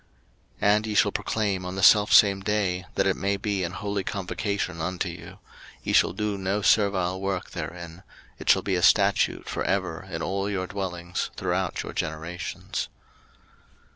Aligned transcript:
03:023:021 0.63 0.73
And 0.75 0.87
ye 0.87 0.93
shall 0.95 1.11
proclaim 1.11 1.63
on 1.63 1.75
the 1.75 1.83
selfsame 1.83 2.41
day, 2.41 2.85
that 2.95 3.05
it 3.05 3.15
may 3.15 3.37
be 3.37 3.63
an 3.63 3.73
holy 3.73 4.03
convocation 4.03 4.81
unto 4.81 5.07
you: 5.09 5.37
ye 5.83 5.93
shall 5.93 6.11
do 6.11 6.39
no 6.39 6.63
servile 6.63 7.21
work 7.21 7.51
therein: 7.51 8.01
it 8.39 8.49
shall 8.49 8.63
be 8.63 8.73
a 8.73 8.81
statute 8.81 9.47
for 9.47 9.63
ever 9.63 10.01
in 10.09 10.23
all 10.23 10.49
your 10.49 10.65
dwellings 10.65 11.29
throughout 11.37 11.83
your 11.83 11.93
generations. 11.93 12.89